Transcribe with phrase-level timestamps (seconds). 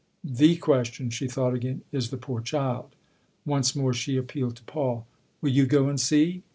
[0.41, 2.95] "The question" she thought again" is the poor child."
[3.45, 5.05] Once more she appealed to Paul."
[5.41, 6.41] Will you go and see?"